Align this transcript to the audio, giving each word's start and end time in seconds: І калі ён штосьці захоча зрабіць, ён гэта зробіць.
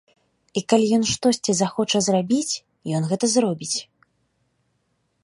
І 0.59 0.61
калі 0.71 0.87
ён 0.97 1.03
штосьці 1.11 1.51
захоча 1.59 1.97
зрабіць, 2.07 2.55
ён 3.01 3.05
гэта 3.13 3.25
зробіць. 3.35 3.77